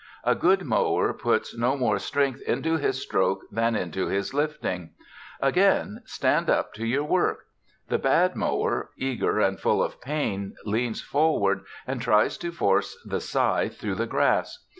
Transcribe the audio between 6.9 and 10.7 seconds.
work. The bad mower, eager and full of pain,